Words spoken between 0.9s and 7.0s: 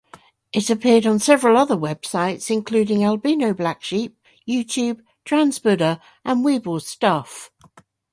on several other websites including Albino Blacksheep, YouTube, Transbuddha, and Weebl's